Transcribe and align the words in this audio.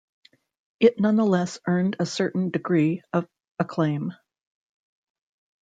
It 0.79 0.99
nonetheless 0.99 1.59
earned 1.67 1.97
a 1.99 2.07
certain 2.07 2.49
degree 2.49 3.03
of 3.13 3.27
acclaim. 3.59 4.13